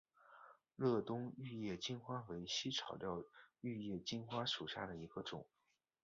[0.77, 3.23] 乐东玉叶金花为茜草科
[3.59, 5.45] 玉叶金花属下的一个种。